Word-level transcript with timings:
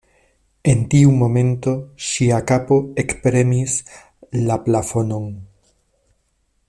En 0.71 0.79
tiu 0.93 1.11
momento 1.17 1.73
ŝia 2.05 2.39
kapo 2.53 2.79
ekpremis 3.03 3.77
la 4.49 4.59
plafonon. 4.65 5.29